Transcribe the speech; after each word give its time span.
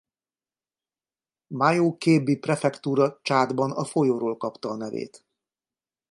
Mayo-Kébbi 1.49 2.37
Prefektúra 2.39 3.19
Csádban 3.21 3.71
a 3.71 3.85
folyóról 3.85 4.37
kapta 4.37 4.69
a 4.69 4.75
nevét. 4.75 5.25